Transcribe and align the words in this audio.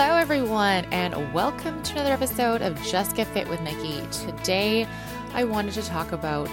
Hello, 0.00 0.14
everyone, 0.14 0.84
and 0.92 1.34
welcome 1.34 1.82
to 1.82 1.92
another 1.94 2.12
episode 2.12 2.62
of 2.62 2.80
Just 2.84 3.16
Get 3.16 3.26
Fit 3.26 3.48
with 3.48 3.60
Nikki. 3.62 4.00
Today, 4.12 4.86
I 5.34 5.42
wanted 5.42 5.74
to 5.74 5.82
talk 5.82 6.12
about, 6.12 6.48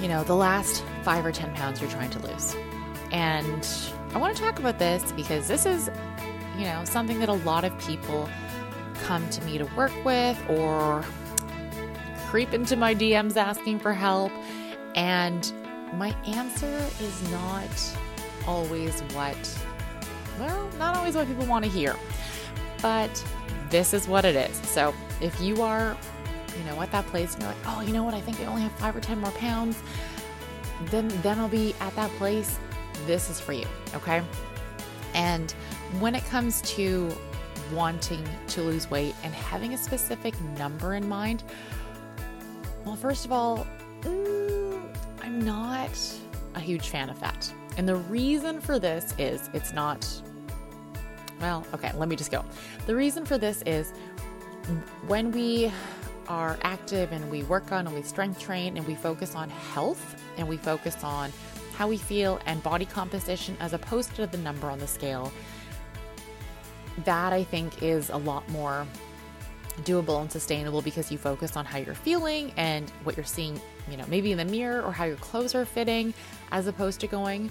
you 0.00 0.08
know, 0.08 0.24
the 0.24 0.34
last 0.34 0.82
five 1.02 1.26
or 1.26 1.30
10 1.30 1.52
pounds 1.52 1.82
you're 1.82 1.90
trying 1.90 2.08
to 2.08 2.18
lose. 2.20 2.56
And 3.10 3.68
I 4.14 4.18
want 4.18 4.34
to 4.34 4.42
talk 4.42 4.58
about 4.58 4.78
this 4.78 5.12
because 5.12 5.46
this 5.46 5.66
is, 5.66 5.90
you 6.56 6.64
know, 6.64 6.82
something 6.86 7.20
that 7.20 7.28
a 7.28 7.34
lot 7.34 7.64
of 7.64 7.78
people 7.78 8.30
come 9.02 9.28
to 9.28 9.44
me 9.44 9.58
to 9.58 9.64
work 9.76 9.92
with 10.02 10.42
or 10.48 11.04
creep 12.28 12.54
into 12.54 12.76
my 12.76 12.94
DMs 12.94 13.36
asking 13.36 13.78
for 13.78 13.92
help. 13.92 14.32
And 14.94 15.52
my 15.92 16.16
answer 16.24 16.82
is 16.98 17.30
not 17.30 17.98
always 18.46 19.02
what 19.12 19.36
well, 20.38 20.70
not 20.78 20.96
always 20.96 21.14
what 21.14 21.26
people 21.26 21.46
want 21.46 21.64
to 21.64 21.70
hear, 21.70 21.96
but 22.82 23.24
this 23.70 23.94
is 23.94 24.06
what 24.06 24.24
it 24.24 24.36
is. 24.36 24.54
So 24.68 24.94
if 25.20 25.40
you 25.40 25.62
are, 25.62 25.96
you 26.58 26.64
know, 26.64 26.82
at 26.82 26.92
that 26.92 27.06
place 27.06 27.34
and 27.34 27.42
you're 27.42 27.52
like, 27.52 27.62
oh, 27.66 27.80
you 27.80 27.92
know 27.92 28.04
what, 28.04 28.12
I 28.12 28.20
think 28.20 28.40
I 28.40 28.44
only 28.44 28.62
have 28.62 28.72
five 28.72 28.94
or 28.94 29.00
10 29.00 29.20
more 29.20 29.30
pounds, 29.32 29.82
then, 30.86 31.08
then 31.22 31.38
I'll 31.38 31.48
be 31.48 31.74
at 31.80 31.94
that 31.96 32.10
place. 32.12 32.58
This 33.06 33.30
is 33.30 33.40
for 33.40 33.52
you. 33.52 33.66
Okay. 33.94 34.22
And 35.14 35.52
when 36.00 36.14
it 36.14 36.24
comes 36.26 36.60
to 36.62 37.10
wanting 37.72 38.26
to 38.48 38.62
lose 38.62 38.90
weight 38.90 39.14
and 39.22 39.32
having 39.32 39.72
a 39.74 39.78
specific 39.78 40.38
number 40.58 40.94
in 40.94 41.08
mind, 41.08 41.44
well, 42.84 42.96
first 42.96 43.24
of 43.24 43.32
all, 43.32 43.66
mm, 44.00 44.82
I'm 45.22 45.40
not 45.40 45.98
a 46.54 46.60
huge 46.60 46.88
fan 46.88 47.08
of 47.08 47.18
that. 47.20 47.52
And 47.76 47.88
the 47.88 47.96
reason 47.96 48.60
for 48.60 48.78
this 48.78 49.14
is 49.18 49.48
it's 49.54 49.72
not, 49.72 50.06
well, 51.42 51.66
okay, 51.74 51.90
let 51.96 52.08
me 52.08 52.16
just 52.16 52.30
go. 52.30 52.44
The 52.86 52.94
reason 52.94 53.26
for 53.26 53.36
this 53.36 53.62
is 53.66 53.92
when 55.08 55.32
we 55.32 55.70
are 56.28 56.56
active 56.62 57.10
and 57.10 57.28
we 57.30 57.42
work 57.42 57.72
on 57.72 57.86
and 57.86 57.94
we 57.94 58.02
strength 58.02 58.38
train 58.38 58.76
and 58.76 58.86
we 58.86 58.94
focus 58.94 59.34
on 59.34 59.50
health 59.50 60.22
and 60.38 60.48
we 60.48 60.56
focus 60.56 61.02
on 61.02 61.32
how 61.74 61.88
we 61.88 61.98
feel 61.98 62.40
and 62.46 62.62
body 62.62 62.84
composition 62.84 63.56
as 63.58 63.72
opposed 63.72 64.14
to 64.14 64.26
the 64.26 64.38
number 64.38 64.70
on 64.70 64.78
the 64.78 64.86
scale, 64.86 65.32
that 67.04 67.32
I 67.32 67.42
think 67.42 67.82
is 67.82 68.10
a 68.10 68.16
lot 68.16 68.48
more 68.50 68.86
doable 69.80 70.20
and 70.20 70.30
sustainable 70.30 70.80
because 70.80 71.10
you 71.10 71.18
focus 71.18 71.56
on 71.56 71.64
how 71.64 71.78
you're 71.78 71.94
feeling 71.94 72.52
and 72.56 72.88
what 73.02 73.16
you're 73.16 73.24
seeing, 73.24 73.60
you 73.90 73.96
know, 73.96 74.04
maybe 74.06 74.30
in 74.30 74.38
the 74.38 74.44
mirror 74.44 74.82
or 74.82 74.92
how 74.92 75.04
your 75.04 75.16
clothes 75.16 75.56
are 75.56 75.64
fitting, 75.64 76.14
as 76.52 76.68
opposed 76.68 77.00
to 77.00 77.08
going, 77.08 77.50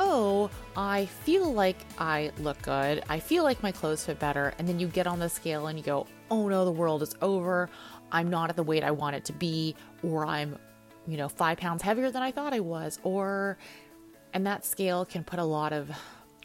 oh, 0.00 0.50
I 0.76 1.06
feel 1.06 1.52
like 1.52 1.78
I 1.98 2.30
look 2.38 2.60
good. 2.62 3.02
I 3.08 3.18
feel 3.18 3.42
like 3.42 3.62
my 3.62 3.72
clothes 3.72 4.04
fit 4.04 4.18
better. 4.18 4.54
And 4.58 4.68
then 4.68 4.78
you 4.78 4.86
get 4.86 5.06
on 5.06 5.18
the 5.18 5.28
scale 5.28 5.66
and 5.66 5.78
you 5.78 5.84
go, 5.84 6.06
oh 6.30 6.48
no, 6.48 6.64
the 6.64 6.72
world 6.72 7.02
is 7.02 7.14
over. 7.20 7.68
I'm 8.12 8.30
not 8.30 8.50
at 8.50 8.56
the 8.56 8.62
weight 8.62 8.84
I 8.84 8.90
want 8.90 9.16
it 9.16 9.24
to 9.26 9.32
be, 9.32 9.74
or 10.02 10.26
I'm, 10.26 10.58
you 11.06 11.16
know, 11.16 11.28
five 11.28 11.58
pounds 11.58 11.82
heavier 11.82 12.10
than 12.10 12.22
I 12.22 12.30
thought 12.30 12.52
I 12.52 12.60
was, 12.60 12.98
or, 13.02 13.58
and 14.32 14.46
that 14.46 14.64
scale 14.64 15.04
can 15.04 15.24
put 15.24 15.38
a 15.38 15.44
lot 15.44 15.72
of 15.72 15.90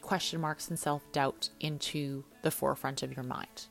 question 0.02 0.40
marks 0.40 0.68
and 0.68 0.78
self 0.78 1.02
doubt 1.12 1.50
into 1.60 2.24
the 2.42 2.50
forefront 2.50 3.02
of 3.02 3.14
your 3.14 3.24
mind. 3.24 3.66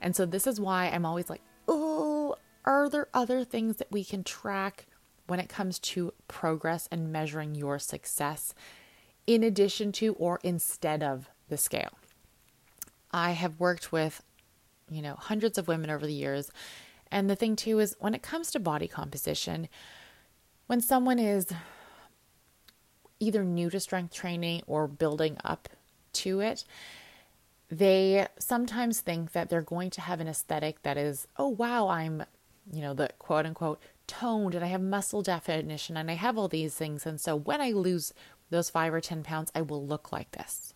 And 0.00 0.14
so 0.14 0.26
this 0.26 0.46
is 0.46 0.60
why 0.60 0.86
I'm 0.86 1.04
always 1.04 1.28
like, 1.28 1.42
oh, 1.66 2.36
are 2.64 2.88
there 2.88 3.08
other 3.12 3.44
things 3.44 3.76
that 3.76 3.90
we 3.90 4.04
can 4.04 4.24
track 4.24 4.86
when 5.26 5.40
it 5.40 5.48
comes 5.48 5.78
to 5.78 6.12
progress 6.26 6.88
and 6.90 7.12
measuring 7.12 7.54
your 7.54 7.78
success 7.78 8.54
in 9.28 9.44
addition 9.44 9.92
to 9.92 10.14
or 10.14 10.40
instead 10.42 11.02
of 11.02 11.28
the 11.50 11.58
scale? 11.58 11.98
I 13.12 13.32
have 13.32 13.60
worked 13.60 13.92
with, 13.92 14.22
you 14.90 15.02
know, 15.02 15.14
hundreds 15.14 15.58
of 15.58 15.68
women 15.68 15.90
over 15.90 16.06
the 16.06 16.14
years. 16.14 16.50
And 17.12 17.28
the 17.28 17.36
thing 17.36 17.54
too 17.54 17.78
is 17.78 17.94
when 18.00 18.14
it 18.14 18.22
comes 18.22 18.50
to 18.50 18.58
body 18.58 18.88
composition, 18.88 19.68
when 20.66 20.80
someone 20.80 21.18
is 21.18 21.52
either 23.20 23.44
new 23.44 23.68
to 23.68 23.78
strength 23.78 24.14
training 24.14 24.62
or 24.66 24.88
building 24.88 25.36
up 25.44 25.68
to 26.14 26.40
it, 26.40 26.64
they 27.70 28.26
sometimes 28.38 29.00
think 29.00 29.32
that 29.32 29.50
they're 29.50 29.60
going 29.60 29.90
to 29.90 30.00
have 30.00 30.20
an 30.20 30.28
aesthetic 30.28 30.82
that 30.82 30.96
is, 30.96 31.28
oh, 31.36 31.48
wow, 31.48 31.88
I'm, 31.88 32.24
you 32.72 32.80
know, 32.80 32.94
the 32.94 33.10
quote 33.18 33.44
unquote 33.44 33.78
toned 34.06 34.54
and 34.54 34.64
I 34.64 34.68
have 34.68 34.80
muscle 34.80 35.20
definition 35.20 35.98
and 35.98 36.10
I 36.10 36.14
have 36.14 36.38
all 36.38 36.48
these 36.48 36.74
things. 36.74 37.04
And 37.04 37.20
so 37.20 37.36
when 37.36 37.60
I 37.60 37.72
lose 37.72 38.14
those 38.50 38.70
five 38.70 38.92
or 38.92 39.00
10 39.00 39.22
pounds, 39.22 39.52
I 39.54 39.62
will 39.62 39.84
look 39.84 40.12
like 40.12 40.32
this. 40.32 40.72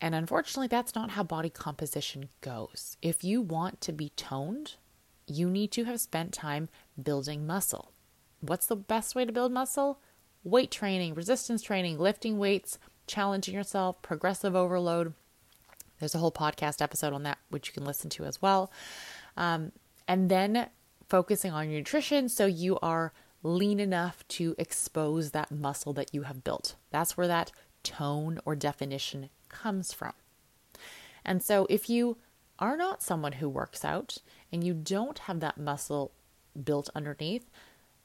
And 0.00 0.14
unfortunately, 0.14 0.68
that's 0.68 0.94
not 0.94 1.10
how 1.10 1.22
body 1.22 1.50
composition 1.50 2.28
goes. 2.40 2.96
If 3.02 3.24
you 3.24 3.40
want 3.40 3.80
to 3.82 3.92
be 3.92 4.10
toned, 4.10 4.74
you 5.26 5.50
need 5.50 5.72
to 5.72 5.84
have 5.84 6.00
spent 6.00 6.32
time 6.32 6.68
building 7.02 7.46
muscle. 7.46 7.92
What's 8.40 8.66
the 8.66 8.76
best 8.76 9.14
way 9.14 9.24
to 9.24 9.32
build 9.32 9.50
muscle? 9.50 10.00
Weight 10.44 10.70
training, 10.70 11.14
resistance 11.14 11.62
training, 11.62 11.98
lifting 11.98 12.38
weights, 12.38 12.78
challenging 13.06 13.54
yourself, 13.54 14.00
progressive 14.02 14.54
overload 14.54 15.14
there's 15.98 16.14
a 16.14 16.18
whole 16.18 16.32
podcast 16.32 16.80
episode 16.80 17.12
on 17.12 17.24
that, 17.24 17.38
which 17.50 17.68
you 17.68 17.74
can 17.74 17.84
listen 17.84 18.10
to 18.10 18.24
as 18.24 18.40
well. 18.40 18.70
Um, 19.36 19.72
and 20.06 20.28
then 20.28 20.68
focusing 21.08 21.52
on 21.52 21.68
nutrition 21.70 22.28
so 22.28 22.46
you 22.46 22.78
are 22.80 23.12
lean 23.42 23.80
enough 23.80 24.26
to 24.28 24.54
expose 24.58 25.30
that 25.30 25.50
muscle 25.50 25.92
that 25.92 26.12
you 26.14 26.22
have 26.22 26.44
built. 26.44 26.74
That's 26.90 27.16
where 27.16 27.28
that 27.28 27.52
tone 27.82 28.40
or 28.44 28.56
definition 28.56 29.30
comes 29.48 29.92
from. 29.92 30.12
And 31.24 31.42
so 31.42 31.66
if 31.70 31.88
you 31.88 32.16
are 32.58 32.76
not 32.76 33.02
someone 33.02 33.32
who 33.32 33.48
works 33.48 33.84
out 33.84 34.18
and 34.52 34.64
you 34.64 34.74
don't 34.74 35.18
have 35.20 35.40
that 35.40 35.58
muscle 35.58 36.12
built 36.64 36.90
underneath, 36.94 37.48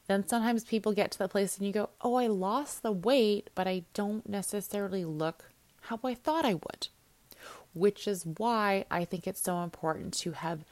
then 0.07 0.27
sometimes 0.27 0.63
people 0.63 0.93
get 0.93 1.11
to 1.11 1.19
that 1.19 1.31
place 1.31 1.57
and 1.57 1.65
you 1.65 1.73
go, 1.73 1.89
Oh, 2.01 2.15
I 2.15 2.27
lost 2.27 2.83
the 2.83 2.91
weight, 2.91 3.49
but 3.55 3.67
I 3.67 3.83
don't 3.93 4.27
necessarily 4.27 5.05
look 5.05 5.45
how 5.81 5.99
I 6.03 6.13
thought 6.13 6.45
I 6.45 6.53
would 6.53 6.87
which 7.73 8.07
is 8.07 8.25
why 8.25 8.85
I 8.89 9.05
think 9.05 9.27
it's 9.27 9.41
so 9.41 9.61
important 9.61 10.13
to 10.19 10.31
have 10.31 10.63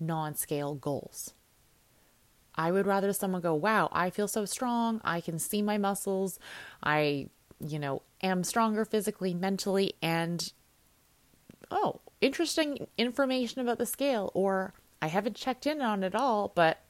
non 0.00 0.34
scale 0.34 0.74
goals. 0.74 1.32
I 2.58 2.72
would 2.72 2.86
rather 2.86 3.12
someone 3.12 3.40
go, 3.40 3.54
wow, 3.54 3.88
I 3.92 4.10
feel 4.10 4.26
so 4.26 4.44
strong. 4.44 5.00
I 5.04 5.20
can 5.20 5.38
see 5.38 5.62
my 5.62 5.78
muscles. 5.78 6.40
I, 6.82 7.28
you 7.60 7.78
know, 7.78 8.02
am 8.20 8.42
stronger 8.42 8.84
physically, 8.84 9.32
mentally, 9.32 9.94
and 10.02 10.52
oh, 11.70 12.00
interesting 12.20 12.88
information 12.98 13.60
about 13.60 13.78
the 13.78 13.86
scale. 13.86 14.32
Or 14.34 14.74
I 15.00 15.06
haven't 15.06 15.36
checked 15.36 15.66
in 15.66 15.80
on 15.80 16.02
it 16.02 16.16
all, 16.16 16.50
but 16.52 16.80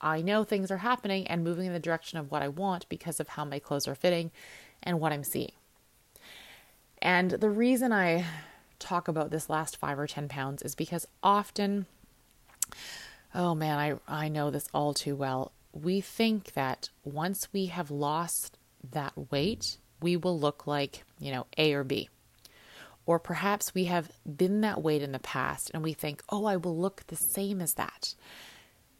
I 0.00 0.22
know 0.22 0.44
things 0.44 0.70
are 0.70 0.78
happening 0.78 1.26
and 1.26 1.44
moving 1.44 1.66
in 1.66 1.74
the 1.74 1.78
direction 1.78 2.18
of 2.18 2.30
what 2.30 2.42
I 2.42 2.48
want 2.48 2.88
because 2.88 3.20
of 3.20 3.28
how 3.28 3.44
my 3.44 3.58
clothes 3.58 3.86
are 3.86 3.94
fitting 3.94 4.30
and 4.82 4.98
what 4.98 5.12
I'm 5.12 5.24
seeing. 5.24 5.52
And 7.02 7.32
the 7.32 7.50
reason 7.50 7.92
I 7.92 8.24
talk 8.78 9.08
about 9.08 9.30
this 9.30 9.50
last 9.50 9.76
five 9.76 9.98
or 9.98 10.06
10 10.06 10.28
pounds 10.28 10.62
is 10.62 10.74
because 10.74 11.06
often, 11.22 11.86
oh 13.34 13.54
man, 13.54 13.78
I, 13.78 14.24
I 14.24 14.28
know 14.28 14.50
this 14.50 14.68
all 14.74 14.94
too 14.94 15.16
well. 15.16 15.52
We 15.72 16.00
think 16.00 16.52
that 16.52 16.90
once 17.04 17.48
we 17.52 17.66
have 17.66 17.90
lost 17.90 18.58
that 18.90 19.30
weight, 19.30 19.78
we 20.00 20.16
will 20.16 20.38
look 20.38 20.66
like, 20.66 21.04
you 21.18 21.32
know, 21.32 21.46
A 21.56 21.72
or 21.72 21.84
B. 21.84 22.08
Or 23.06 23.18
perhaps 23.18 23.74
we 23.74 23.84
have 23.86 24.10
been 24.24 24.60
that 24.60 24.82
weight 24.82 25.02
in 25.02 25.12
the 25.12 25.18
past 25.18 25.70
and 25.74 25.82
we 25.82 25.92
think, 25.92 26.22
oh, 26.28 26.44
I 26.44 26.56
will 26.56 26.76
look 26.76 27.06
the 27.06 27.16
same 27.16 27.60
as 27.60 27.74
that. 27.74 28.14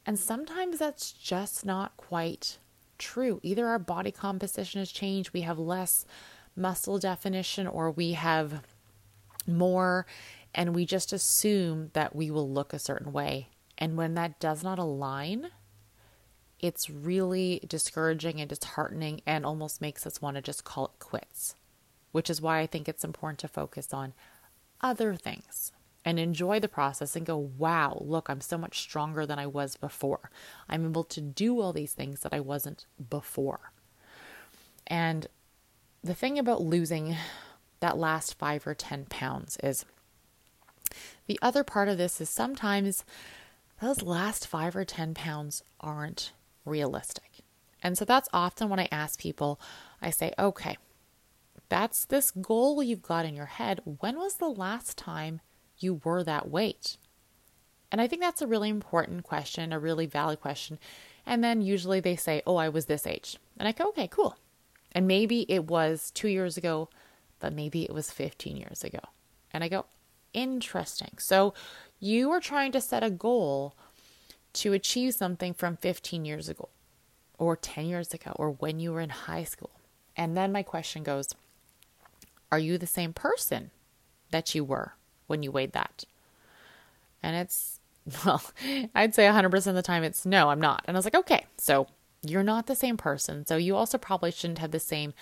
And 0.04 0.18
sometimes 0.18 0.78
that's 0.78 1.12
just 1.12 1.64
not 1.64 1.96
quite 1.96 2.58
true. 2.98 3.38
Either 3.42 3.68
our 3.68 3.78
body 3.78 4.10
composition 4.10 4.80
has 4.80 4.90
changed, 4.90 5.32
we 5.32 5.42
have 5.42 5.58
less 5.58 6.04
muscle 6.56 6.98
definition, 6.98 7.66
or 7.66 7.90
we 7.90 8.12
have 8.12 8.62
more 9.46 10.06
and 10.54 10.74
we 10.74 10.84
just 10.84 11.12
assume 11.12 11.90
that 11.94 12.14
we 12.14 12.30
will 12.30 12.48
look 12.48 12.72
a 12.72 12.78
certain 12.78 13.12
way. 13.12 13.48
And 13.82 13.96
when 13.96 14.14
that 14.14 14.38
does 14.38 14.62
not 14.62 14.78
align, 14.78 15.48
it's 16.60 16.88
really 16.88 17.60
discouraging 17.66 18.40
and 18.40 18.48
disheartening 18.48 19.22
and 19.26 19.44
almost 19.44 19.80
makes 19.80 20.06
us 20.06 20.22
want 20.22 20.36
to 20.36 20.40
just 20.40 20.62
call 20.62 20.84
it 20.84 21.00
quits, 21.00 21.56
which 22.12 22.30
is 22.30 22.40
why 22.40 22.60
I 22.60 22.66
think 22.68 22.88
it's 22.88 23.02
important 23.02 23.40
to 23.40 23.48
focus 23.48 23.92
on 23.92 24.14
other 24.80 25.16
things 25.16 25.72
and 26.04 26.20
enjoy 26.20 26.60
the 26.60 26.68
process 26.68 27.16
and 27.16 27.26
go, 27.26 27.36
wow, 27.36 28.00
look, 28.04 28.30
I'm 28.30 28.40
so 28.40 28.56
much 28.56 28.78
stronger 28.78 29.26
than 29.26 29.40
I 29.40 29.48
was 29.48 29.76
before. 29.76 30.30
I'm 30.68 30.86
able 30.86 31.02
to 31.02 31.20
do 31.20 31.60
all 31.60 31.72
these 31.72 31.92
things 31.92 32.20
that 32.20 32.32
I 32.32 32.38
wasn't 32.38 32.86
before. 33.10 33.72
And 34.86 35.26
the 36.04 36.14
thing 36.14 36.38
about 36.38 36.62
losing 36.62 37.16
that 37.80 37.98
last 37.98 38.38
five 38.38 38.64
or 38.64 38.76
10 38.76 39.06
pounds 39.06 39.56
is. 39.60 39.84
The 41.26 41.38
other 41.42 41.64
part 41.64 41.88
of 41.88 41.98
this 41.98 42.20
is 42.20 42.28
sometimes 42.28 43.04
those 43.82 44.00
last 44.00 44.46
five 44.46 44.76
or 44.76 44.84
10 44.84 45.12
pounds 45.12 45.64
aren't 45.80 46.32
realistic. 46.64 47.42
And 47.82 47.98
so 47.98 48.04
that's 48.04 48.28
often 48.32 48.68
when 48.68 48.78
I 48.78 48.88
ask 48.92 49.18
people, 49.18 49.60
I 50.00 50.10
say, 50.10 50.32
okay, 50.38 50.78
that's 51.68 52.04
this 52.04 52.30
goal 52.30 52.80
you've 52.80 53.02
got 53.02 53.26
in 53.26 53.34
your 53.34 53.46
head. 53.46 53.80
When 53.84 54.18
was 54.18 54.36
the 54.36 54.48
last 54.48 54.96
time 54.96 55.40
you 55.78 56.00
were 56.04 56.22
that 56.22 56.48
weight? 56.48 56.96
And 57.90 58.00
I 58.00 58.06
think 58.06 58.22
that's 58.22 58.40
a 58.40 58.46
really 58.46 58.68
important 58.68 59.24
question, 59.24 59.72
a 59.72 59.80
really 59.80 60.06
valid 60.06 60.40
question. 60.40 60.78
And 61.26 61.42
then 61.42 61.60
usually 61.60 61.98
they 61.98 62.14
say, 62.14 62.40
Oh, 62.46 62.56
I 62.56 62.68
was 62.68 62.86
this 62.86 63.04
age. 63.04 63.36
And 63.58 63.66
I 63.66 63.72
go, 63.72 63.88
Okay, 63.88 64.06
cool. 64.06 64.36
And 64.92 65.08
maybe 65.08 65.44
it 65.48 65.66
was 65.66 66.12
two 66.12 66.28
years 66.28 66.56
ago, 66.56 66.88
but 67.40 67.52
maybe 67.52 67.82
it 67.82 67.92
was 67.92 68.12
15 68.12 68.56
years 68.56 68.84
ago. 68.84 69.00
And 69.52 69.64
I 69.64 69.68
go, 69.68 69.86
Interesting. 70.32 71.14
So 71.18 71.52
you 72.02 72.32
are 72.32 72.40
trying 72.40 72.72
to 72.72 72.80
set 72.80 73.04
a 73.04 73.10
goal 73.10 73.74
to 74.54 74.72
achieve 74.72 75.14
something 75.14 75.54
from 75.54 75.76
15 75.76 76.24
years 76.24 76.48
ago, 76.48 76.68
or 77.38 77.56
10 77.56 77.86
years 77.86 78.12
ago, 78.12 78.32
or 78.34 78.50
when 78.50 78.80
you 78.80 78.92
were 78.92 79.00
in 79.00 79.10
high 79.10 79.44
school. 79.44 79.70
And 80.16 80.36
then 80.36 80.50
my 80.50 80.64
question 80.64 81.04
goes, 81.04 81.28
Are 82.50 82.58
you 82.58 82.76
the 82.76 82.88
same 82.88 83.12
person 83.12 83.70
that 84.32 84.52
you 84.52 84.64
were 84.64 84.94
when 85.28 85.44
you 85.44 85.52
weighed 85.52 85.72
that? 85.72 86.04
And 87.22 87.36
it's 87.36 87.78
well, 88.24 88.42
I'd 88.96 89.14
say 89.14 89.26
100% 89.26 89.66
of 89.68 89.74
the 89.74 89.82
time 89.82 90.02
it's 90.02 90.26
no, 90.26 90.48
I'm 90.48 90.60
not. 90.60 90.84
And 90.86 90.96
I 90.96 90.98
was 90.98 91.06
like, 91.06 91.14
okay, 91.14 91.46
so 91.56 91.86
you're 92.20 92.42
not 92.42 92.66
the 92.66 92.74
same 92.74 92.96
person. 92.96 93.46
So 93.46 93.56
you 93.56 93.76
also 93.76 93.96
probably 93.96 94.32
shouldn't 94.32 94.58
have 94.58 94.72
the 94.72 94.80
same 94.80 95.14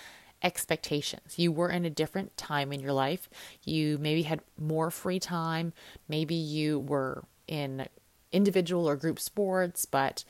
expectations. 0.43 1.39
You 1.39 1.53
were 1.53 1.71
in 1.71 1.85
a 1.85 1.91
different 1.91 2.37
time 2.37 2.73
in 2.73 2.81
your 2.81 2.93
life. 2.93 3.29
You 3.65 3.99
maybe 3.99 4.23
had 4.23 4.41
more 4.59 4.91
free 4.91 5.19
time. 5.19 5.73
Maybe 6.09 6.35
you 6.35 6.79
were 6.81 7.25
in 7.47 7.87
individual 8.33 8.89
or 8.89 8.97
group 8.97 9.19
sports, 9.19 9.85
but 9.85 10.25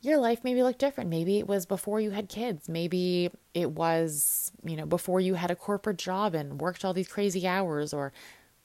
your 0.00 0.18
life 0.18 0.40
maybe 0.44 0.62
looked 0.62 0.78
different. 0.78 1.08
Maybe 1.08 1.38
it 1.38 1.46
was 1.46 1.64
before 1.64 2.00
you 2.00 2.10
had 2.10 2.28
kids. 2.28 2.68
Maybe 2.68 3.30
it 3.54 3.70
was, 3.70 4.52
you 4.62 4.76
know, 4.76 4.86
before 4.86 5.20
you 5.20 5.34
had 5.34 5.50
a 5.50 5.56
corporate 5.56 5.98
job 5.98 6.34
and 6.34 6.60
worked 6.60 6.84
all 6.84 6.92
these 6.92 7.08
crazy 7.08 7.46
hours 7.46 7.94
or 7.94 8.12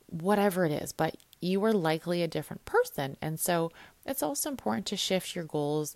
whatever 0.08 0.66
it 0.66 0.72
is. 0.72 0.92
But 0.92 1.16
you 1.40 1.62
were 1.62 1.74
likely 1.74 2.22
a 2.22 2.28
different 2.28 2.66
person. 2.66 3.16
And 3.22 3.40
so 3.40 3.72
it's 4.06 4.24
also 4.24 4.50
important 4.50 4.86
to 4.88 4.98
shift 4.98 5.36
your 5.36 5.46
goals 5.46 5.96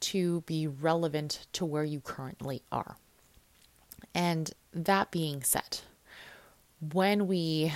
to 0.00 0.42
be 0.42 0.66
relevant 0.66 1.46
to 1.54 1.64
where 1.64 1.84
you 1.84 2.00
currently 2.00 2.62
are. 2.70 2.96
And 4.14 4.52
that 4.72 5.10
being 5.10 5.42
said, 5.42 5.80
when 6.92 7.26
we 7.26 7.72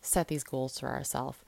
set 0.00 0.28
these 0.28 0.44
goals 0.44 0.78
for 0.78 0.88
ourselves, 0.88 1.38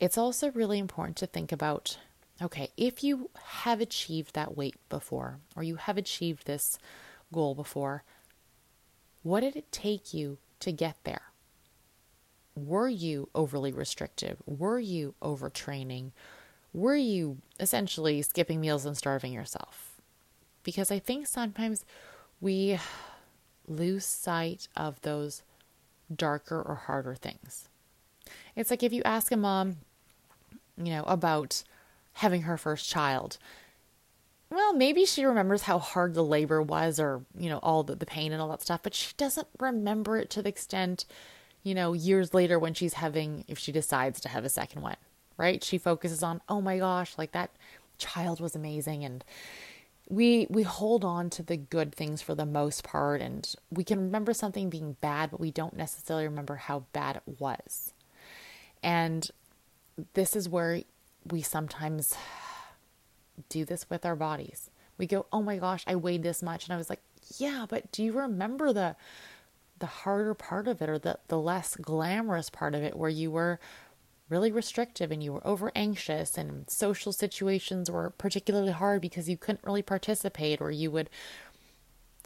it's 0.00 0.18
also 0.18 0.50
really 0.52 0.78
important 0.78 1.16
to 1.18 1.26
think 1.26 1.52
about 1.52 1.98
okay, 2.42 2.68
if 2.76 3.02
you 3.02 3.30
have 3.62 3.80
achieved 3.80 4.34
that 4.34 4.54
weight 4.58 4.76
before, 4.90 5.38
or 5.56 5.62
you 5.62 5.76
have 5.76 5.96
achieved 5.96 6.46
this 6.46 6.78
goal 7.32 7.54
before, 7.54 8.04
what 9.22 9.40
did 9.40 9.56
it 9.56 9.72
take 9.72 10.12
you 10.12 10.36
to 10.60 10.70
get 10.70 10.96
there? 11.04 11.32
were 12.56 12.88
you 12.88 13.28
overly 13.34 13.70
restrictive? 13.70 14.38
Were 14.46 14.80
you 14.80 15.14
overtraining? 15.22 16.12
Were 16.72 16.96
you 16.96 17.38
essentially 17.60 18.22
skipping 18.22 18.60
meals 18.60 18.86
and 18.86 18.96
starving 18.96 19.32
yourself? 19.32 20.00
Because 20.62 20.90
I 20.90 20.98
think 20.98 21.26
sometimes 21.26 21.84
we 22.40 22.78
lose 23.66 24.04
sight 24.04 24.68
of 24.76 25.00
those 25.02 25.42
darker 26.14 26.60
or 26.60 26.74
harder 26.74 27.14
things. 27.14 27.68
It's 28.54 28.70
like 28.70 28.82
if 28.82 28.92
you 28.92 29.02
ask 29.04 29.32
a 29.32 29.36
mom, 29.36 29.76
you 30.76 30.90
know, 30.90 31.04
about 31.04 31.62
having 32.14 32.42
her 32.42 32.56
first 32.56 32.88
child, 32.88 33.38
well, 34.50 34.72
maybe 34.72 35.04
she 35.04 35.24
remembers 35.24 35.62
how 35.62 35.78
hard 35.78 36.14
the 36.14 36.24
labor 36.24 36.62
was 36.62 37.00
or, 37.00 37.22
you 37.36 37.48
know, 37.48 37.58
all 37.58 37.82
the, 37.82 37.96
the 37.96 38.06
pain 38.06 38.32
and 38.32 38.40
all 38.40 38.48
that 38.50 38.62
stuff, 38.62 38.80
but 38.82 38.94
she 38.94 39.12
doesn't 39.16 39.48
remember 39.58 40.16
it 40.16 40.30
to 40.30 40.42
the 40.42 40.48
extent 40.48 41.04
you 41.66 41.74
know, 41.74 41.94
years 41.94 42.32
later 42.32 42.60
when 42.60 42.74
she's 42.74 42.94
having, 42.94 43.44
if 43.48 43.58
she 43.58 43.72
decides 43.72 44.20
to 44.20 44.28
have 44.28 44.44
a 44.44 44.48
second 44.48 44.82
one, 44.82 44.94
right? 45.36 45.64
She 45.64 45.78
focuses 45.78 46.22
on, 46.22 46.40
oh 46.48 46.60
my 46.60 46.78
gosh, 46.78 47.18
like 47.18 47.32
that 47.32 47.50
child 47.98 48.38
was 48.38 48.54
amazing. 48.54 49.04
And 49.04 49.24
we, 50.08 50.46
we 50.48 50.62
hold 50.62 51.04
on 51.04 51.30
to 51.30 51.42
the 51.42 51.56
good 51.56 51.94
things 51.94 52.22
for 52.22 52.34
the 52.34 52.46
most 52.46 52.84
part. 52.84 53.20
And 53.20 53.52
we 53.70 53.84
can 53.84 54.00
remember 54.00 54.32
something 54.32 54.70
being 54.70 54.96
bad, 55.00 55.30
but 55.30 55.40
we 55.40 55.50
don't 55.50 55.76
necessarily 55.76 56.26
remember 56.26 56.56
how 56.56 56.84
bad 56.92 57.16
it 57.16 57.40
was. 57.40 57.92
And 58.82 59.28
this 60.14 60.36
is 60.36 60.48
where 60.48 60.82
we 61.28 61.42
sometimes 61.42 62.16
do 63.48 63.64
this 63.64 63.90
with 63.90 64.06
our 64.06 64.16
bodies. 64.16 64.70
We 64.98 65.06
go, 65.06 65.26
oh 65.32 65.42
my 65.42 65.56
gosh, 65.56 65.82
I 65.86 65.96
weighed 65.96 66.22
this 66.22 66.42
much. 66.42 66.64
And 66.64 66.74
I 66.74 66.76
was 66.76 66.88
like, 66.88 67.00
yeah, 67.36 67.66
but 67.68 67.90
do 67.90 68.02
you 68.02 68.12
remember 68.12 68.72
the 68.72 68.96
the 69.78 69.86
harder 69.86 70.32
part 70.32 70.66
of 70.68 70.80
it 70.80 70.88
or 70.88 70.98
the, 70.98 71.18
the 71.28 71.38
less 71.38 71.76
glamorous 71.76 72.48
part 72.48 72.74
of 72.74 72.82
it 72.82 72.96
where 72.96 73.10
you 73.10 73.30
were 73.30 73.60
really 74.28 74.50
restrictive 74.50 75.12
and 75.12 75.22
you 75.22 75.32
were 75.32 75.46
over 75.46 75.70
anxious 75.74 76.36
and 76.36 76.68
social 76.68 77.12
situations 77.12 77.90
were 77.90 78.10
particularly 78.10 78.72
hard 78.72 79.00
because 79.00 79.28
you 79.28 79.36
couldn't 79.36 79.64
really 79.64 79.82
participate 79.82 80.60
or 80.60 80.70
you 80.70 80.90
would 80.90 81.08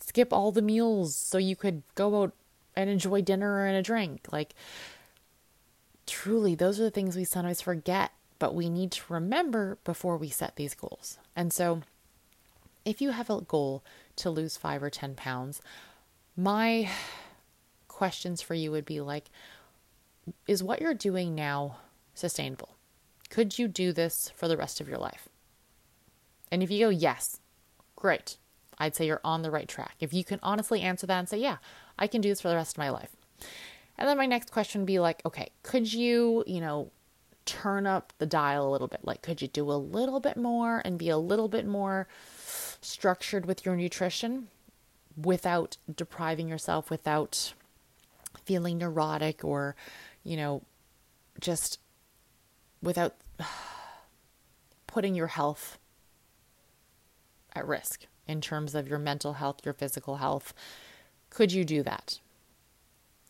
skip 0.01 0.33
all 0.33 0.51
the 0.51 0.63
meals 0.63 1.15
so 1.15 1.37
you 1.37 1.55
could 1.55 1.83
go 1.95 2.23
out 2.23 2.33
and 2.75 2.89
enjoy 2.89 3.21
dinner 3.21 3.67
and 3.67 3.77
a 3.77 3.83
drink. 3.83 4.27
Like 4.33 4.55
truly 6.07 6.55
those 6.55 6.81
are 6.81 6.85
the 6.85 6.91
things 6.91 7.17
we 7.17 7.25
sometimes 7.25 7.61
forget 7.61 8.13
but 8.39 8.55
we 8.55 8.71
need 8.71 8.91
to 8.91 9.03
remember 9.13 9.77
before 9.85 10.17
we 10.17 10.31
set 10.31 10.57
these 10.57 10.75
goals. 10.75 11.19
And 11.37 11.53
so 11.53 11.83
if 12.87 13.03
you 13.03 13.11
have 13.11 13.29
a 13.29 13.43
goal 13.43 13.85
to 14.17 14.31
lose 14.31 14.57
5 14.57 14.83
or 14.83 14.91
10 14.91 15.15
pounds 15.15 15.61
my 16.37 16.89
questions 17.89 18.41
for 18.41 18.55
you 18.55 18.71
would 18.71 18.87
be 18.87 19.03
like 19.03 19.27
Is 20.47 20.63
what 20.63 20.81
you're 20.81 20.95
doing 20.95 21.35
now 21.35 21.77
sustainable? 22.21 22.77
Could 23.29 23.59
you 23.59 23.69
do 23.69 23.93
this 23.93 24.33
for 24.35 24.49
the 24.49 24.57
rest 24.57 24.81
of 24.81 24.89
your 24.89 24.99
life? 24.99 25.29
And 26.51 26.63
if 26.63 26.71
you 26.71 26.85
go, 26.85 26.91
Yes, 26.91 27.41
great. 27.97 28.37
I'd 28.79 28.97
say 28.97 29.07
you're 29.07 29.21
on 29.25 29.43
the 29.43 29.51
right 29.51 29.69
track. 29.69 29.97
If 30.01 30.15
you 30.15 30.25
can 30.25 30.41
honestly 30.43 30.81
answer 30.81 31.07
that 31.07 31.19
and 31.19 31.29
say, 31.29 31.39
Yeah, 31.39 31.59
I 31.99 32.07
can 32.07 32.21
do 32.21 32.29
this 32.29 32.41
for 32.41 32.49
the 32.49 32.57
rest 32.57 32.75
of 32.75 32.79
my 32.79 32.91
life. 32.91 33.11
And 33.99 34.09
then 34.09 34.17
my 34.17 34.27
next 34.27 34.53
question 34.53 34.83
would 34.83 34.87
be 34.87 34.99
like, 34.99 35.23
Okay, 35.25 35.51
could 35.63 35.93
you, 35.93 36.45
you 36.47 36.61
know, 36.61 36.91
turn 37.45 37.87
up 37.87 38.13
the 38.19 38.27
dial 38.27 38.69
a 38.69 38.71
little 38.71 38.89
bit? 38.89 39.01
Like, 39.03 39.23
could 39.23 39.43
you 39.43 39.49
do 39.49 39.71
a 39.71 39.75
little 39.75 40.21
bit 40.21 40.37
more 40.37 40.83
and 40.85 40.99
be 40.99 41.09
a 41.09 41.19
little 41.19 41.49
bit 41.49 41.67
more 41.67 42.07
structured 42.81 43.47
with 43.47 43.65
your 43.65 43.77
nutrition 43.77 44.49
without 45.17 45.77
depriving 45.95 46.49
yourself, 46.49 46.91
without 46.91 47.53
feeling 48.45 48.79
neurotic 48.79 49.45
or, 49.45 49.75
you 50.23 50.37
know, 50.37 50.63
just 51.41 51.79
without 52.83 53.17
putting 54.87 55.15
your 55.15 55.29
health 55.29 55.79
at 57.55 57.67
risk 57.67 58.07
in 58.27 58.41
terms 58.41 58.75
of 58.75 58.89
your 58.89 58.99
mental 58.99 59.35
health, 59.35 59.61
your 59.65 59.75
physical 59.75 60.17
health. 60.17 60.55
Could 61.31 61.53
you 61.53 61.65
do 61.65 61.83
that? 61.83 62.21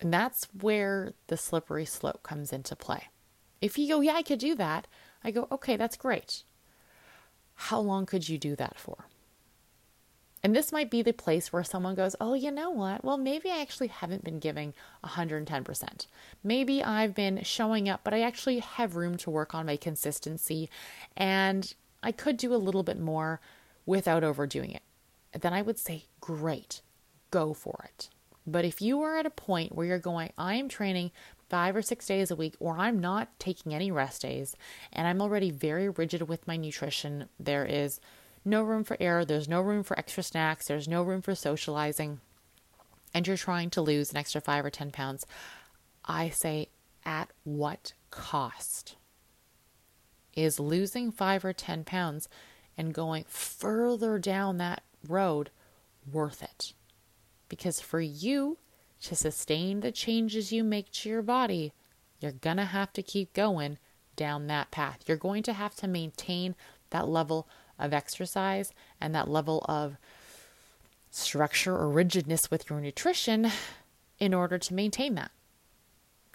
And 0.01 0.13
that's 0.13 0.49
where 0.59 1.13
the 1.27 1.37
slippery 1.37 1.85
slope 1.85 2.23
comes 2.23 2.53
into 2.53 2.75
play. 2.75 3.09
If 3.61 3.77
you 3.77 3.89
go, 3.89 4.01
yeah, 4.01 4.15
I 4.15 4.23
could 4.23 4.39
do 4.39 4.55
that, 4.55 4.87
I 5.23 5.31
go, 5.31 5.47
okay, 5.53 5.77
that's 5.77 5.97
great. 5.97 6.45
How 7.55 7.81
long 7.81 8.07
could 8.07 8.29
you 8.29 8.39
do 8.39 8.57
that 8.57 8.79
for? 8.79 9.07
And 10.43 10.57
this 10.57 10.73
might 10.73 10.91
be 10.91 11.03
the 11.03 11.13
place 11.13 11.53
where 11.53 11.65
someone 11.65 11.95
goes, 11.95 12.17
Oh, 12.21 12.35
you 12.35 12.51
know 12.51 12.71
what? 12.71 13.05
Well, 13.05 13.19
maybe 13.19 13.51
I 13.51 13.61
actually 13.61 13.89
haven't 13.89 14.25
been 14.25 14.39
giving 14.39 14.75
110%. 15.05 16.07
Maybe 16.43 16.83
I've 16.83 17.15
been 17.15 17.43
showing 17.43 17.89
up, 17.89 18.01
but 18.05 18.15
I 18.15 18.23
actually 18.23 18.61
have 18.61 18.97
room 18.97 19.17
to 19.19 19.31
work 19.31 19.55
on 19.55 19.67
my 19.67 19.77
consistency 19.77 20.71
and 21.17 21.75
I 22.03 22.13
could 22.13 22.37
do 22.37 22.55
a 22.55 22.57
little 22.57 22.83
bit 22.83 22.99
more 22.99 23.41
without 23.85 24.25
overdoing 24.25 24.71
it. 24.73 24.83
Then 25.39 25.53
I 25.53 25.63
would 25.63 25.79
say, 25.79 26.05
Great, 26.21 26.81
go 27.31 27.53
for 27.53 27.85
it. 27.85 28.09
But 28.47 28.65
if 28.65 28.81
you 28.81 29.03
are 29.03 29.17
at 29.17 29.27
a 29.27 29.31
point 29.31 29.75
where 29.75 29.87
you're 29.87 29.99
going, 29.99 30.33
I 30.39 30.55
am 30.55 30.69
training 30.69 31.11
five 31.49 31.77
or 31.77 31.83
six 31.83 32.07
days 32.07 32.31
a 32.31 32.37
week, 32.37 32.55
or 32.59 32.79
I'm 32.79 32.99
not 32.99 33.39
taking 33.39 33.75
any 33.75 33.91
rest 33.91 34.23
days, 34.23 34.57
and 34.93 35.07
I'm 35.07 35.21
already 35.21 35.51
very 35.51 35.89
rigid 35.89 36.23
with 36.23 36.47
my 36.47 36.57
nutrition, 36.57 37.29
there 37.39 37.67
is 37.67 38.01
no 38.45 38.63
room 38.63 38.85
for 38.85 38.97
error, 39.01 39.25
there's 39.25 39.49
no 39.49 39.61
room 39.61 39.83
for 39.83 39.99
extra 39.99 40.23
snacks, 40.23 40.67
there's 40.67 40.89
no 40.89 41.03
room 41.03 41.23
for 41.23 41.35
socializing, 41.35 42.21
and 43.13 43.27
you're 43.27 43.37
trying 43.37 43.71
to 43.71 43.83
lose 43.83 44.11
an 44.11 44.17
extra 44.17 44.41
five 44.41 44.65
or 44.65 44.71
10 44.71 44.91
pounds, 44.91 45.27
I 46.05 46.31
say, 46.31 46.69
at 47.05 47.31
what 47.45 47.93
cost? 48.11 48.97
Is 50.35 50.61
losing 50.61 51.11
five 51.11 51.45
or 51.45 51.53
10 51.53 51.85
pounds 51.85 52.29
and 52.77 52.95
going 52.95 53.25
further 53.29 54.19
down 54.19 54.59
that 54.59 54.83
road 55.07 55.51
worth 56.11 56.43
it? 56.43 56.73
Because 57.49 57.81
for 57.81 58.01
you 58.01 58.59
to 59.03 59.17
sustain 59.17 59.81
the 59.81 59.93
changes 59.93 60.53
you 60.53 60.63
make 60.63 60.91
to 60.93 61.09
your 61.09 61.23
body, 61.23 61.73
you're 62.21 62.33
going 62.33 62.59
to 62.59 62.65
have 62.65 62.93
to 62.93 63.03
keep 63.03 63.33
going 63.33 63.79
down 64.15 64.47
that 64.47 64.71
path. 64.71 65.01
You're 65.07 65.17
going 65.17 65.43
to 65.45 65.53
have 65.53 65.75
to 65.77 65.89
maintain 65.89 66.55
that 66.91 67.09
level 67.09 67.49
of 67.81 67.93
exercise 67.93 68.73
and 69.01 69.15
that 69.15 69.29
level 69.29 69.65
of 69.69 69.97
structure 71.11 71.75
or 71.75 71.89
rigidness 71.89 72.51
with 72.51 72.71
your 72.71 72.81
nutrition 72.81 73.51
in 74.19 74.35
order 74.35 74.59
to 74.59 74.75
maintain 74.75 75.15
that. 75.15 75.31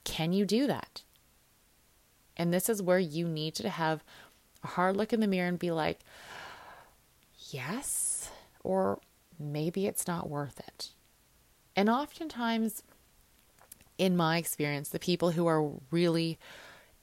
Can 0.03 0.33
you 0.33 0.45
do 0.45 0.67
that? 0.67 1.03
And 2.37 2.53
this 2.53 2.69
is 2.69 2.81
where 2.81 2.99
you 2.99 3.27
need 3.27 3.55
to 3.55 3.69
have 3.69 4.03
a 4.63 4.67
hard 4.67 4.97
look 4.97 5.13
in 5.13 5.21
the 5.21 5.27
mirror 5.27 5.47
and 5.47 5.57
be 5.59 5.71
like, 5.71 5.99
yes, 7.49 8.29
or 8.63 8.99
maybe 9.39 9.87
it's 9.87 10.07
not 10.07 10.29
worth 10.29 10.59
it. 10.59 10.89
And 11.75 11.89
oftentimes, 11.89 12.83
in 13.97 14.17
my 14.17 14.37
experience, 14.37 14.89
the 14.89 14.99
people 14.99 15.31
who 15.31 15.47
are 15.47 15.71
really 15.91 16.37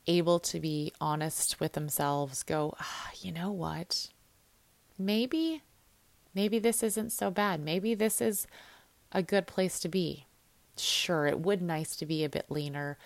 able 0.06 0.40
to 0.40 0.60
be 0.60 0.92
honest 1.00 1.60
with 1.60 1.72
themselves 1.72 2.42
go, 2.42 2.74
ah, 2.80 3.10
you 3.20 3.32
know 3.32 3.50
what? 3.50 4.08
Maybe, 5.04 5.62
maybe 6.34 6.58
this 6.58 6.82
isn't 6.82 7.10
so 7.10 7.30
bad. 7.30 7.60
Maybe 7.60 7.94
this 7.94 8.20
is 8.20 8.46
a 9.10 9.22
good 9.22 9.46
place 9.46 9.78
to 9.80 9.88
be. 9.88 10.26
Sure, 10.76 11.26
it 11.26 11.40
would 11.40 11.60
nice 11.60 11.96
to 11.96 12.06
be 12.06 12.24
a 12.24 12.28
bit 12.28 12.46
leaner. 12.48 12.98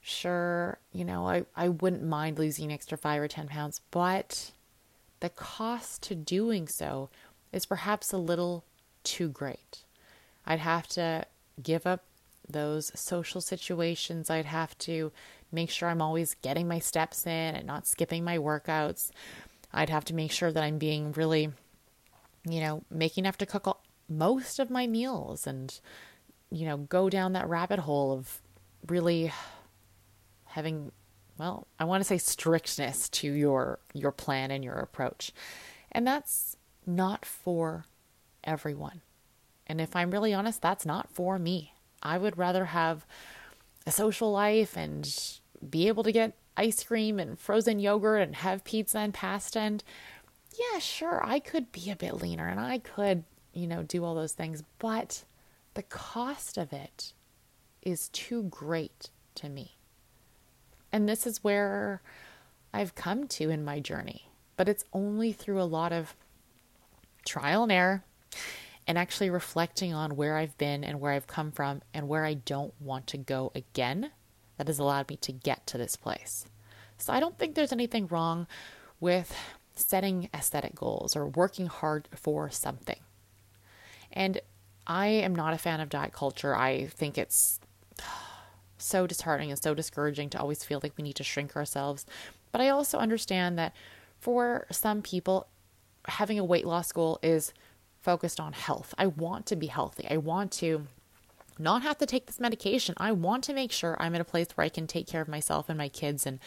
Sure, 0.00 0.78
you 0.92 1.04
know, 1.04 1.28
I, 1.28 1.44
I 1.56 1.68
wouldn't 1.68 2.02
mind 2.02 2.38
losing 2.38 2.72
extra 2.72 2.98
five 2.98 3.20
or 3.22 3.28
10 3.28 3.48
pounds, 3.48 3.80
but 3.90 4.50
the 5.20 5.28
cost 5.28 6.02
to 6.02 6.14
doing 6.14 6.66
so 6.66 7.08
is 7.52 7.66
perhaps 7.66 8.12
a 8.12 8.18
little 8.18 8.64
too 9.04 9.28
great. 9.28 9.84
I'd 10.44 10.58
have 10.58 10.88
to 10.88 11.26
give 11.62 11.86
up 11.86 12.02
those 12.48 12.90
social 12.98 13.40
situations. 13.40 14.28
I'd 14.28 14.46
have 14.46 14.76
to 14.78 15.12
make 15.52 15.70
sure 15.70 15.88
I'm 15.88 16.02
always 16.02 16.34
getting 16.42 16.66
my 16.66 16.78
steps 16.78 17.26
in 17.26 17.54
and 17.54 17.66
not 17.66 17.86
skipping 17.86 18.24
my 18.24 18.38
workouts. 18.38 19.10
I'd 19.72 19.90
have 19.90 20.04
to 20.06 20.14
make 20.14 20.32
sure 20.32 20.52
that 20.52 20.62
I'm 20.62 20.78
being 20.78 21.12
really, 21.12 21.50
you 22.48 22.60
know, 22.60 22.84
making 22.90 23.24
enough 23.24 23.38
to 23.38 23.46
cook 23.46 23.66
all, 23.66 23.82
most 24.08 24.58
of 24.58 24.70
my 24.70 24.86
meals 24.86 25.46
and, 25.46 25.78
you 26.50 26.66
know, 26.66 26.76
go 26.76 27.08
down 27.08 27.32
that 27.32 27.48
rabbit 27.48 27.80
hole 27.80 28.12
of 28.12 28.40
really 28.86 29.32
having, 30.46 30.92
well, 31.38 31.66
I 31.78 31.84
want 31.84 32.02
to 32.02 32.06
say 32.06 32.18
strictness 32.18 33.08
to 33.10 33.32
your 33.32 33.78
your 33.94 34.12
plan 34.12 34.50
and 34.50 34.62
your 34.62 34.74
approach. 34.74 35.32
And 35.90 36.06
that's 36.06 36.56
not 36.86 37.24
for 37.24 37.86
everyone. 38.44 39.00
And 39.66 39.80
if 39.80 39.96
I'm 39.96 40.10
really 40.10 40.34
honest, 40.34 40.60
that's 40.60 40.84
not 40.84 41.08
for 41.10 41.38
me. 41.38 41.72
I 42.02 42.18
would 42.18 42.36
rather 42.36 42.66
have 42.66 43.06
a 43.86 43.92
social 43.92 44.30
life 44.32 44.76
and 44.76 45.08
be 45.68 45.88
able 45.88 46.02
to 46.02 46.12
get 46.12 46.36
ice 46.56 46.84
cream 46.84 47.18
and 47.18 47.38
frozen 47.38 47.78
yogurt 47.78 48.22
and 48.22 48.36
have 48.36 48.64
pizza 48.64 48.98
and 48.98 49.14
pasta 49.14 49.60
and 49.60 49.82
yeah, 50.58 50.78
sure, 50.78 51.24
I 51.24 51.38
could 51.38 51.72
be 51.72 51.90
a 51.90 51.96
bit 51.96 52.20
leaner 52.20 52.46
and 52.46 52.60
I 52.60 52.78
could, 52.78 53.24
you 53.52 53.66
know, 53.66 53.82
do 53.82 54.04
all 54.04 54.14
those 54.14 54.32
things, 54.32 54.62
but 54.78 55.24
the 55.74 55.82
cost 55.82 56.58
of 56.58 56.72
it 56.72 57.14
is 57.80 58.08
too 58.10 58.42
great 58.44 59.10
to 59.36 59.48
me. 59.48 59.78
And 60.92 61.08
this 61.08 61.26
is 61.26 61.42
where 61.42 62.02
I've 62.72 62.94
come 62.94 63.26
to 63.28 63.48
in 63.48 63.64
my 63.64 63.80
journey, 63.80 64.28
but 64.56 64.68
it's 64.68 64.84
only 64.92 65.32
through 65.32 65.60
a 65.60 65.64
lot 65.64 65.92
of 65.92 66.14
trial 67.24 67.62
and 67.62 67.72
error 67.72 68.04
and 68.86 68.98
actually 68.98 69.30
reflecting 69.30 69.94
on 69.94 70.16
where 70.16 70.36
I've 70.36 70.58
been 70.58 70.84
and 70.84 71.00
where 71.00 71.12
I've 71.12 71.26
come 71.26 71.50
from 71.50 71.82
and 71.94 72.08
where 72.08 72.24
I 72.24 72.34
don't 72.34 72.74
want 72.80 73.06
to 73.08 73.16
go 73.16 73.52
again 73.54 74.10
that 74.56 74.66
has 74.66 74.78
allowed 74.78 75.08
me 75.08 75.16
to 75.16 75.32
get 75.32 75.66
to 75.68 75.78
this 75.78 75.96
place. 75.96 76.46
So 76.98 77.12
I 77.12 77.20
don't 77.20 77.38
think 77.38 77.54
there's 77.54 77.72
anything 77.72 78.06
wrong 78.06 78.46
with 79.00 79.34
setting 79.74 80.28
aesthetic 80.34 80.74
goals 80.74 81.16
or 81.16 81.26
working 81.26 81.66
hard 81.66 82.08
for 82.14 82.50
something. 82.50 83.00
And 84.12 84.40
I 84.86 85.06
am 85.06 85.34
not 85.34 85.54
a 85.54 85.58
fan 85.58 85.80
of 85.80 85.88
diet 85.88 86.12
culture. 86.12 86.54
I 86.54 86.86
think 86.86 87.18
it's 87.18 87.58
so 88.78 89.06
disheartening 89.06 89.50
and 89.50 89.62
so 89.62 89.74
discouraging 89.74 90.30
to 90.30 90.40
always 90.40 90.64
feel 90.64 90.80
like 90.82 90.92
we 90.96 91.04
need 91.04 91.16
to 91.16 91.24
shrink 91.24 91.56
ourselves. 91.56 92.06
But 92.50 92.60
I 92.60 92.68
also 92.68 92.98
understand 92.98 93.58
that 93.58 93.74
for 94.18 94.66
some 94.70 95.02
people, 95.02 95.48
having 96.06 96.38
a 96.38 96.44
weight 96.44 96.66
loss 96.66 96.92
goal 96.92 97.18
is 97.22 97.52
focused 98.00 98.40
on 98.40 98.52
health. 98.52 98.94
I 98.98 99.06
want 99.06 99.46
to 99.46 99.56
be 99.56 99.68
healthy. 99.68 100.06
I 100.10 100.16
want 100.16 100.52
to 100.52 100.86
not 101.62 101.82
have 101.82 101.98
to 101.98 102.06
take 102.06 102.26
this 102.26 102.40
medication. 102.40 102.94
I 102.98 103.12
want 103.12 103.44
to 103.44 103.54
make 103.54 103.72
sure 103.72 103.96
I'm 104.00 104.14
at 104.14 104.20
a 104.20 104.24
place 104.24 104.48
where 104.54 104.64
I 104.64 104.68
can 104.68 104.86
take 104.86 105.06
care 105.06 105.22
of 105.22 105.28
myself 105.28 105.68
and 105.68 105.78
my 105.78 105.88
kids 105.88 106.26
and 106.26 106.38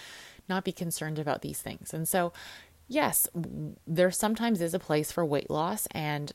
not 0.47 0.63
be 0.63 0.71
concerned 0.71 1.19
about 1.19 1.41
these 1.41 1.61
things. 1.61 1.93
And 1.93 2.07
so, 2.07 2.33
yes, 2.87 3.27
there 3.87 4.11
sometimes 4.11 4.61
is 4.61 4.73
a 4.73 4.79
place 4.79 5.11
for 5.11 5.25
weight 5.25 5.49
loss, 5.49 5.87
and 5.91 6.31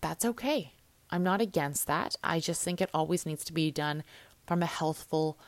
that's 0.00 0.24
okay. 0.24 0.72
I'm 1.10 1.22
not 1.22 1.40
against 1.40 1.86
that. 1.86 2.16
I 2.22 2.40
just 2.40 2.62
think 2.62 2.80
it 2.80 2.90
always 2.94 3.26
needs 3.26 3.44
to 3.44 3.52
be 3.52 3.70
done 3.70 4.02
from 4.46 4.62
a 4.62 4.66
healthful 4.66 5.38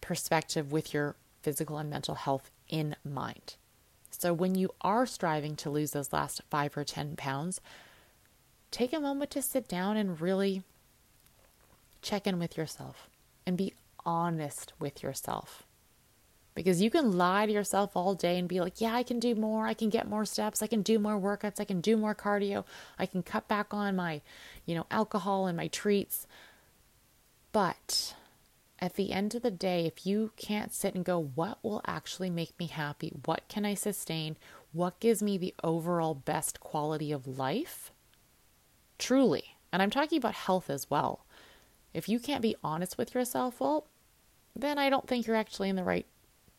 perspective 0.00 0.72
with 0.72 0.92
your 0.92 1.16
physical 1.42 1.78
and 1.78 1.90
mental 1.90 2.14
health 2.14 2.50
in 2.68 2.96
mind. 3.04 3.56
So, 4.10 4.32
when 4.32 4.54
you 4.54 4.70
are 4.80 5.06
striving 5.06 5.56
to 5.56 5.70
lose 5.70 5.92
those 5.92 6.12
last 6.12 6.42
five 6.50 6.76
or 6.76 6.84
10 6.84 7.16
pounds, 7.16 7.60
take 8.70 8.92
a 8.92 9.00
moment 9.00 9.30
to 9.32 9.42
sit 9.42 9.68
down 9.68 9.96
and 9.96 10.20
really 10.20 10.62
check 12.02 12.26
in 12.26 12.38
with 12.38 12.56
yourself 12.56 13.08
and 13.46 13.56
be 13.56 13.72
honest 14.04 14.72
with 14.78 15.02
yourself. 15.02 15.62
Because 16.54 16.82
you 16.82 16.90
can 16.90 17.12
lie 17.12 17.46
to 17.46 17.52
yourself 17.52 17.96
all 17.96 18.14
day 18.14 18.38
and 18.38 18.46
be 18.46 18.60
like, 18.60 18.80
yeah, 18.80 18.94
I 18.94 19.02
can 19.02 19.18
do 19.18 19.34
more. 19.34 19.66
I 19.66 19.72
can 19.72 19.88
get 19.88 20.06
more 20.06 20.26
steps. 20.26 20.60
I 20.62 20.66
can 20.66 20.82
do 20.82 20.98
more 20.98 21.18
workouts. 21.18 21.60
I 21.60 21.64
can 21.64 21.80
do 21.80 21.96
more 21.96 22.14
cardio. 22.14 22.64
I 22.98 23.06
can 23.06 23.22
cut 23.22 23.48
back 23.48 23.72
on 23.72 23.96
my, 23.96 24.20
you 24.66 24.74
know, 24.74 24.86
alcohol 24.90 25.46
and 25.46 25.56
my 25.56 25.68
treats. 25.68 26.26
But 27.52 28.14
at 28.78 28.96
the 28.96 29.12
end 29.12 29.34
of 29.34 29.42
the 29.42 29.50
day, 29.50 29.86
if 29.86 30.06
you 30.06 30.32
can't 30.36 30.74
sit 30.74 30.94
and 30.94 31.04
go, 31.04 31.30
what 31.34 31.58
will 31.62 31.80
actually 31.86 32.28
make 32.28 32.58
me 32.58 32.66
happy? 32.66 33.12
What 33.24 33.48
can 33.48 33.64
I 33.64 33.72
sustain? 33.72 34.36
What 34.72 35.00
gives 35.00 35.22
me 35.22 35.38
the 35.38 35.54
overall 35.62 36.14
best 36.14 36.60
quality 36.60 37.12
of 37.12 37.26
life? 37.26 37.92
Truly. 38.98 39.56
And 39.72 39.80
I'm 39.80 39.90
talking 39.90 40.18
about 40.18 40.34
health 40.34 40.68
as 40.68 40.90
well. 40.90 41.24
If 41.94 42.08
you 42.08 42.18
can't 42.18 42.42
be 42.42 42.56
honest 42.62 42.98
with 42.98 43.14
yourself, 43.14 43.60
well, 43.60 43.86
then 44.54 44.78
I 44.78 44.90
don't 44.90 45.06
think 45.06 45.26
you're 45.26 45.36
actually 45.36 45.68
in 45.68 45.76
the 45.76 45.84
right 45.84 46.06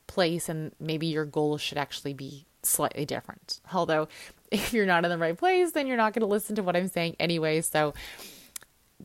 place 0.07 0.49
and 0.49 0.71
maybe 0.79 1.07
your 1.07 1.25
goals 1.25 1.61
should 1.61 1.77
actually 1.77 2.13
be 2.13 2.45
slightly 2.61 3.05
different. 3.05 3.59
Although, 3.73 4.07
if 4.51 4.73
you're 4.73 4.85
not 4.85 5.03
in 5.03 5.09
the 5.09 5.17
right 5.17 5.37
place, 5.37 5.71
then 5.71 5.87
you're 5.87 5.97
not 5.97 6.13
going 6.13 6.21
to 6.21 6.27
listen 6.27 6.55
to 6.55 6.63
what 6.63 6.75
I'm 6.75 6.87
saying 6.87 7.15
anyway. 7.19 7.61
So, 7.61 7.93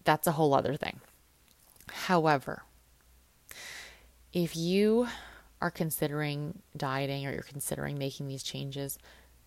that's 0.04 0.26
a 0.26 0.32
whole 0.32 0.54
other 0.54 0.76
thing. 0.76 1.00
However, 1.90 2.62
if 4.32 4.56
you 4.56 5.08
are 5.61 5.70
considering 5.70 6.62
dieting 6.76 7.26
or 7.26 7.32
you're 7.32 7.42
considering 7.42 7.99
making 7.99 8.28
these 8.28 8.42
changes, 8.42 8.99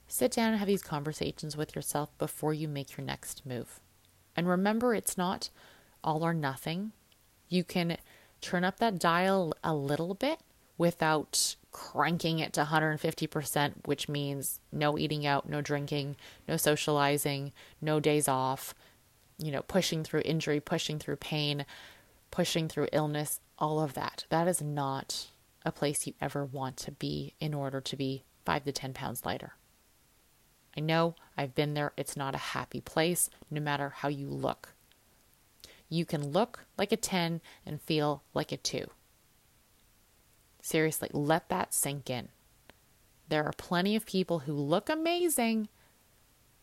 sit 0.08 0.32
down 0.32 0.50
and 0.50 0.58
have 0.58 0.68
these 0.68 0.84
conversations 0.84 1.56
with 1.56 1.76
yourself 1.76 2.16
before 2.18 2.54
you 2.54 2.68
make 2.68 2.98
your 2.98 3.06
next 3.06 3.46
move. 3.46 3.80
And 4.36 4.48
remember, 4.48 4.94
it's 4.94 5.18
not 5.18 5.50
all 6.04 6.26
or 6.26 6.34
nothing. 6.34 6.92
You 7.50 7.64
can 7.64 7.98
turn 8.42 8.64
up 8.64 8.78
that 8.80 9.00
dial 9.00 9.54
a 9.64 9.74
little 9.74 10.14
bit 10.14 10.40
without 10.78 11.56
cranking 11.72 12.40
it 12.40 12.54
to 12.54 12.64
150%, 12.64 13.74
which 13.86 14.10
means 14.10 14.60
no 14.72 14.98
eating 14.98 15.26
out, 15.26 15.48
no 15.48 15.62
drinking, 15.62 16.16
no 16.48 16.58
socializing, 16.58 17.52
no 17.82 18.00
days 18.00 18.28
off, 18.28 18.74
you 19.38 19.52
know, 19.52 19.62
pushing 19.62 20.04
through 20.04 20.22
injury, 20.26 20.60
pushing 20.60 21.00
through 21.00 21.16
pain, 21.18 21.66
pushing 22.30 22.68
through 22.68 22.88
illness, 22.92 23.40
all 23.58 23.80
of 23.80 23.94
that. 23.94 24.26
That 24.30 24.48
is 24.48 24.62
not 24.62 25.28
a 25.64 25.72
place 25.72 26.08
you 26.08 26.14
ever 26.20 26.44
want 26.44 26.78
to 26.78 26.92
be 26.92 27.36
in 27.40 27.54
order 27.54 27.80
to 27.80 27.96
be 27.96 28.24
five 28.46 28.64
to 28.66 28.72
10 28.72 28.94
pounds 28.94 29.26
lighter. 29.26 29.54
I 30.76 30.80
know 30.80 31.16
I've 31.38 31.54
been 31.54 31.74
there. 31.74 31.92
It's 31.98 32.18
not 32.18 32.34
a 32.34 32.40
happy 32.40 32.82
place, 32.82 33.30
no 33.50 33.62
matter 33.62 33.90
how 33.90 34.08
you 34.08 34.28
look. 34.28 34.74
You 35.94 36.06
can 36.06 36.30
look 36.30 36.64
like 36.78 36.94
a 36.94 36.98
10 36.98 37.42
and 37.66 37.82
feel 37.82 38.24
like 38.34 38.54
a 38.54 38.58
2. 38.58 38.86
Seriously, 40.62 41.10
let 41.12 41.50
that 41.50 41.74
sink 41.74 42.10
in. 42.10 42.30
There 43.28 43.44
are 43.44 43.52
plenty 43.52 43.98
of 43.98 44.06
people 44.06 44.40
who 44.40 44.54
look 44.54 44.90
amazing, 44.90 45.68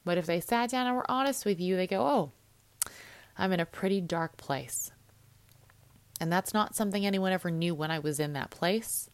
but 0.02 0.16
if 0.16 0.25
they 0.25 0.40
sat 0.40 0.70
down 0.70 0.87
and 0.87 0.97
were 0.97 1.11
honest 1.11 1.44
with 1.44 1.61
you, 1.61 1.76
they 1.76 1.87
go, 1.87 2.00
Oh, 2.00 2.32
I'm 3.37 3.52
in 3.52 3.61
a 3.61 3.66
pretty 3.66 4.00
dark 4.00 4.38
place. 4.38 4.92
And 6.23 6.32
that's 6.32 6.54
not 6.54 6.75
something 6.75 7.04
anyone 7.04 7.32
ever 7.32 7.50
knew 7.50 7.75
when 7.75 7.90
I 7.90 7.99
was 7.99 8.18
in 8.18 8.32
that 8.32 8.50
place. 8.50 9.11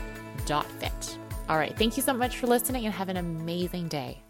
All 1.49 1.57
right. 1.57 1.77
Thank 1.77 1.95
you 1.95 2.03
so 2.03 2.13
much 2.13 2.37
for 2.37 2.47
listening 2.47 2.85
and 2.85 2.93
have 2.93 3.09
an 3.09 3.17
amazing 3.17 3.87
day. 3.87 4.21